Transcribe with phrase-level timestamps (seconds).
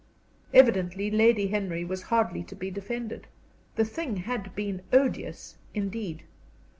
[0.51, 3.27] Evidently, Lady Henry was hardly to be defended.
[3.75, 6.23] The thing had been "odious," indeed.